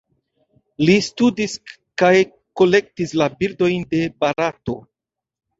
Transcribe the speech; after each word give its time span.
Li 0.87 0.93
studis 1.07 1.53
kaj 2.03 2.11
kolektis 2.63 3.15
la 3.23 3.29
birdojn 3.43 3.87
de 3.93 4.03
Barato. 4.25 4.81